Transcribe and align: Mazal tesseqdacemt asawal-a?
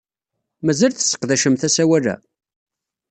Mazal 0.65 0.91
tesseqdacemt 0.93 1.67
asawal-a? 1.67 2.15